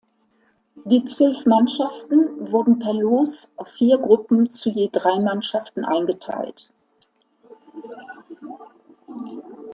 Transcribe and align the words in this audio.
Die 0.85 1.05
zwölf 1.05 1.45
Mannschaften 1.45 2.51
wurden 2.51 2.79
per 2.79 2.91
Los 2.95 3.53
auf 3.55 3.67
vier 3.67 3.99
Gruppen 3.99 4.49
zu 4.49 4.71
je 4.71 4.89
drei 4.91 5.19
Mannschaften 5.19 5.85
eingeteilt. 5.85 6.71